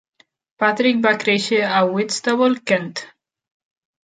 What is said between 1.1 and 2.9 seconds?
créixer a Whitstable, Kent.